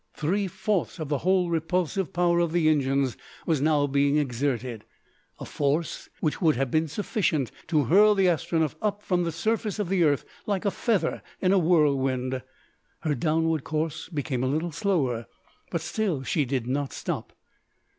Three 0.15 0.47
fourths 0.47 0.97
of 0.97 1.09
the 1.09 1.19
whole 1.19 1.51
repulsive 1.51 2.11
power 2.11 2.39
of 2.39 2.53
the 2.53 2.67
engines 2.69 3.15
was 3.45 3.61
now 3.61 3.85
being 3.85 4.17
exerted 4.17 4.83
a 5.39 5.45
force 5.45 6.09
which 6.21 6.41
would 6.41 6.55
have 6.55 6.71
been 6.71 6.87
sufficient 6.87 7.51
to 7.67 7.83
hurl 7.83 8.15
the 8.15 8.25
Astronef 8.27 8.73
up 8.81 9.03
from 9.03 9.25
the 9.25 9.31
surface 9.31 9.77
of 9.77 9.89
the 9.89 10.03
Earth 10.03 10.25
like 10.47 10.65
a 10.65 10.71
feather 10.71 11.21
in 11.39 11.53
a 11.53 11.59
whirlwind. 11.59 12.41
Her 13.01 13.13
downward 13.13 13.63
course 13.63 14.09
became 14.09 14.43
a 14.43 14.47
little 14.47 14.71
slower, 14.71 15.27
but 15.69 15.81
still 15.81 16.23
she 16.23 16.45
did 16.45 16.65
not 16.65 16.93
stop. 16.93 17.33